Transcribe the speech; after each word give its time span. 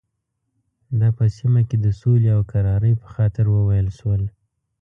دا 0.99 1.09
په 1.17 1.25
سیمه 1.37 1.61
کې 1.69 1.77
د 1.85 1.87
سولې 2.01 2.29
او 2.35 2.41
کرارۍ 2.51 2.93
په 3.01 3.07
خاطر 3.15 3.45
وویل 3.49 3.87
شول. 3.97 4.21